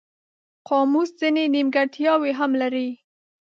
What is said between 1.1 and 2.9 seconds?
ځینې نیمګړتیاوې هم لري.